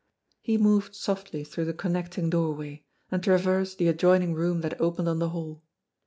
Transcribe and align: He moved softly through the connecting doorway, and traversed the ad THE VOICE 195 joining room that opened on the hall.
He 0.41 0.57
moved 0.57 0.95
softly 0.95 1.43
through 1.43 1.65
the 1.65 1.75
connecting 1.75 2.31
doorway, 2.31 2.83
and 3.11 3.23
traversed 3.23 3.77
the 3.77 3.87
ad 3.87 3.99
THE 3.99 4.07
VOICE 4.07 4.07
195 4.21 4.41
joining 4.41 4.51
room 4.51 4.61
that 4.61 4.81
opened 4.81 5.07
on 5.07 5.19
the 5.19 5.29
hall. 5.29 5.61